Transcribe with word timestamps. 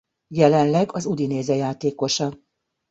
Jelenleg 0.27 0.93
a 0.95 1.03
Udinese 1.05 1.55
játékosa. 1.55 2.37